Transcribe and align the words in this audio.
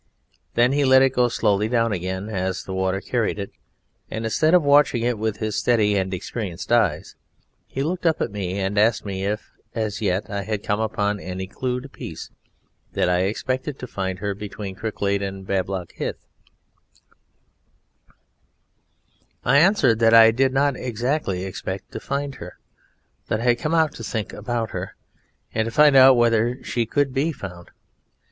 Then 0.55 0.71
he 0.71 0.83
let 0.83 1.03
it 1.03 1.11
go 1.13 1.27
slowly 1.27 1.69
down 1.69 1.91
again 1.93 2.27
as 2.27 2.63
the 2.63 2.73
water 2.73 3.01
carried 3.01 3.37
it, 3.37 3.51
and 4.09 4.25
instead 4.25 4.55
of 4.55 4.63
watching 4.63 5.03
it 5.03 5.15
with 5.19 5.37
his 5.37 5.55
steady 5.55 5.95
and 5.95 6.11
experienced 6.11 6.71
eyes 6.71 7.15
he 7.67 7.83
looked 7.83 8.07
up 8.07 8.19
at 8.19 8.31
me 8.31 8.57
and 8.59 8.79
asked 8.79 9.05
me 9.05 9.23
if, 9.23 9.51
as 9.75 10.01
yet, 10.01 10.27
I 10.27 10.41
had 10.41 10.63
come 10.63 10.79
upon 10.79 11.19
any 11.19 11.45
clue 11.45 11.81
to 11.81 11.87
Peace, 11.87 12.31
that 12.93 13.09
I 13.09 13.19
expected 13.25 13.77
to 13.77 13.85
find 13.85 14.17
Her 14.17 14.33
between 14.33 14.73
Cricklade 14.75 15.21
and 15.21 15.45
Bablock 15.45 15.93
Hythe. 15.99 16.15
I 19.45 19.59
answered 19.59 19.99
that 19.99 20.15
I 20.15 20.31
did 20.31 20.51
not 20.51 20.75
exactly 20.75 21.43
expect 21.43 21.91
to 21.91 21.99
find 21.99 22.33
Her, 22.41 22.57
that 23.27 23.39
I 23.41 23.43
had 23.43 23.59
come 23.59 23.75
out 23.75 23.93
to 23.93 24.03
think 24.03 24.33
about 24.33 24.71
Her, 24.71 24.95
and 25.53 25.65
to 25.65 25.71
find 25.71 25.95
out 25.95 26.17
whether 26.17 26.57
She 26.63 26.87
could 26.87 27.13
be 27.13 27.31
found. 27.31 27.69